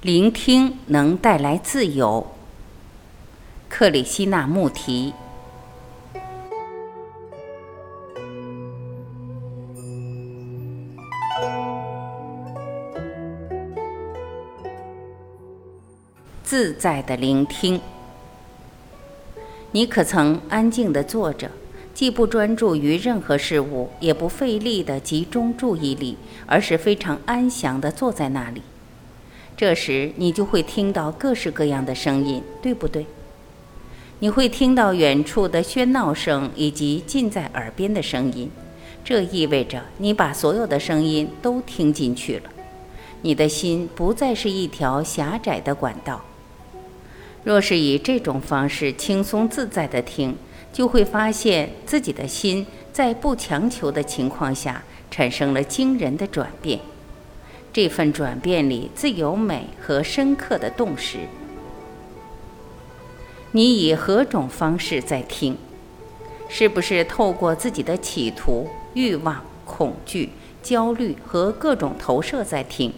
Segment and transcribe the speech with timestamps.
[0.00, 2.24] 聆听能带来自由。
[3.68, 5.12] 克里希那穆提。
[16.44, 17.80] 自在的聆听。
[19.72, 21.50] 你可曾安静地坐着，
[21.92, 28.62] 既不专注于任何事物，也不费力地集中注意力，而是非常安详地坐在那里？
[29.58, 33.04] 这时，你就会听到各式各样的声音，对不对？
[34.20, 38.48] 你会听到远处的喧闹声以及近在耳边的声音，
[39.04, 42.42] 这意味着你把所有的声音都听进去了。
[43.22, 46.24] 你的心不再是一条狭窄的管道。
[47.42, 50.36] 若是以这种方式轻松自在地听，
[50.72, 56.78] 就会发现自己的心在不强求的情况下产生了惊人的转变。
[57.78, 61.18] 这份转变里自有美和深刻的洞识。
[63.52, 65.56] 你以何种方式在听？
[66.48, 70.30] 是不是透过自己的企图、欲望、恐惧、
[70.60, 72.92] 焦虑和各种投射在听？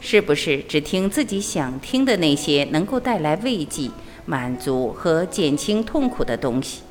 [0.00, 3.90] 是不是只听自己想听的那些能够带来慰藉、
[4.26, 6.82] 满足和减轻痛苦的东西？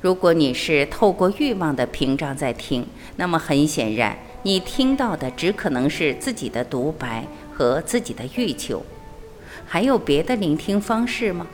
[0.00, 8.84] 如果你是透过欲望的屏障在听，那么很显然，你听到的只可能是自己的独白和自己的欲求。
[9.64, 11.46] 还有别的聆听方式吗？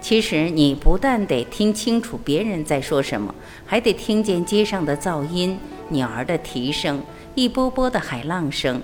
[0.00, 7.02] 其实，你不但得听清楚别人在说什么，还得听见街上的噪音、鸟儿的啼声、
[7.34, 8.82] 一波波的海浪声。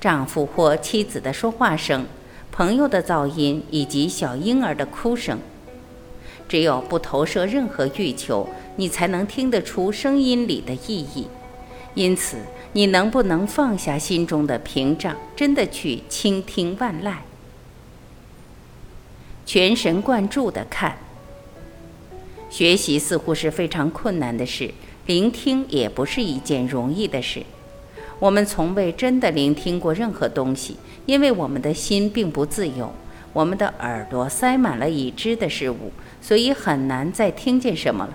[0.00, 2.04] 丈夫或妻子的说话声，
[2.50, 5.38] 朋友的噪音，以及小婴儿的哭声。
[6.48, 11.26] 只有不投射任何欲求，你才能听得出声音里的意义。
[11.94, 12.38] 因此，
[12.72, 17.14] 你能不能放下心中的屏障，真的去倾听万籁？
[19.46, 20.98] 全神贯注地看。
[22.50, 24.72] 学习似乎是非常困难的事，
[25.06, 27.42] 聆听也不是一件容易的事。
[28.20, 32.92] 我们从未真的聆听过任何东西，因为我们的心并不自由，
[33.34, 38.14] 我们的耳朵塞满了已知的事物，所以很难再听见什么了。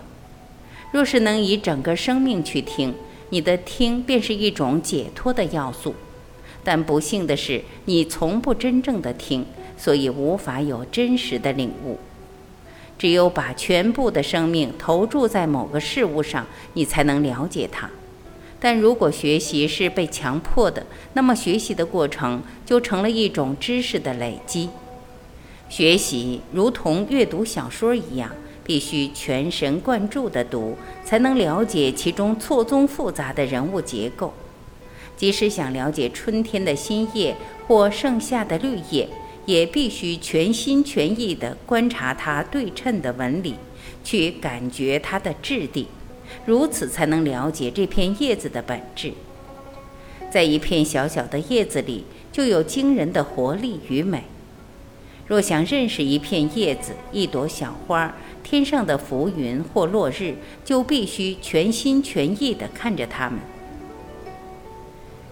[0.92, 2.96] 若是能以整个生命去听，
[3.30, 5.94] 你的听便是一种解脱的要素。
[6.64, 9.46] 但不幸的是，你从不真正的听，
[9.78, 12.00] 所以无法有真实的领悟。
[12.98, 17.90] 只有把全部的生命投注在某个事物上，你才能了解它。
[18.60, 24.70] 但如果学习是被强迫的，那么学习的过程就成了一种知识的累积。
[25.70, 28.32] 学习如同阅读小说一样，
[28.64, 30.76] 必须全神贯注地读，
[31.06, 34.34] 才能了解其中错综复杂的人物结构。
[35.16, 37.36] 即使想了解春天的新叶
[37.68, 39.08] 或盛夏的绿叶，
[39.46, 43.56] 也必须全心全意地观察它对称的纹理，
[44.04, 45.88] 去感觉它的质地。
[46.46, 49.14] 如此才能了解这片叶子的本质。
[50.32, 54.24] 在一片小小的叶子里，就有惊人的活力与美。
[55.30, 60.34] 若想认识一片叶子、一朵小花、天上的浮云或落日，
[60.66, 63.40] 就必须全心全意地看着它们，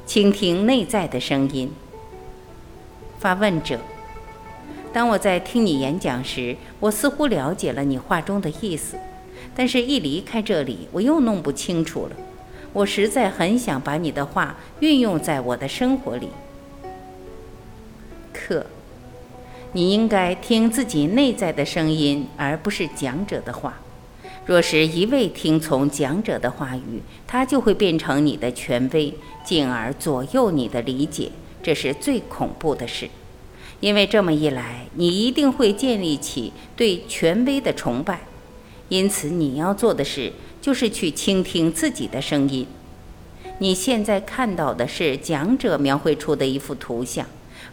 [0.05, 1.71] 倾听内在的声音。
[3.17, 3.79] 发问者：
[4.93, 8.97] 当我在听你演讲时，我似乎了解了你话中的意思。
[9.55, 12.11] 但是，一离开这里，我又弄不清楚了。
[12.71, 16.29] 我实在很想把你的话运用在我的生活里。
[18.31, 18.63] 可，
[19.73, 23.79] 你应该听自己内在的声音，而不是讲者的话。
[24.45, 29.13] 若是一味听从讲者的话语，他就会变成你的权威，
[29.45, 31.31] 进而左右你的理解。
[31.61, 33.09] 这是最恐怖的事，
[33.81, 38.21] 因为这么一来，你一定会建立起对权威的崇拜。
[38.87, 42.65] 因此，你要做的事就是去倾听自己的声音。
[43.59, 47.25] 你现在看到的是讲者描绘出的一幅图像，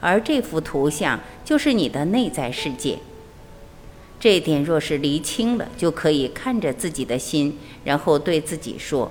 [0.05, 2.99] 而这幅图像就是你的内在世界。
[4.21, 9.11] 这点若是厘清了，就可以看着自己的心，然后对自己说：“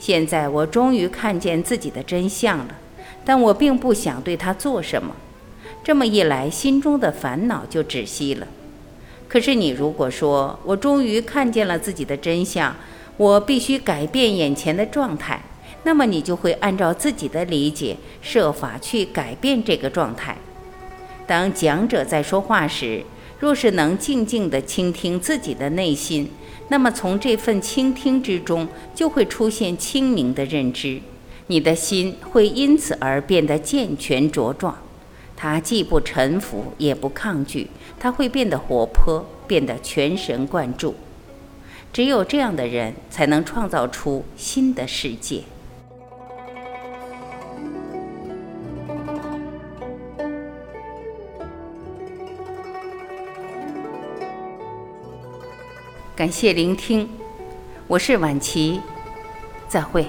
[0.00, 2.74] 现在我终于看见自己的真相了，
[3.22, 5.14] 但我并不想对他做什么。”
[5.84, 8.46] 这么一来，心中的烦恼就止息了。
[9.28, 12.74] 可是，你如果说我终于看见了自己的真相，
[13.18, 15.42] 我必须改变眼前的状态，
[15.88, 20.36] 那么，你就会按照自己的理解设法去改变这个状态。
[21.26, 23.02] 当讲者在说话时，
[23.40, 26.30] 若是能静静地倾听自己的内心，
[26.68, 31.00] 那么从这份倾听之中就会出现清明的认知。
[31.46, 34.76] 你的心会因此而变得健全、茁壮。
[35.34, 37.66] 它既不臣服，也不抗拒，
[37.98, 40.94] 它会变得活泼，变得全神贯注。
[41.94, 45.44] 只有这样的人，才能创造出新的世界。
[56.18, 57.08] 感谢聆听。
[57.86, 58.80] 我是婉琪
[59.68, 60.04] 再会。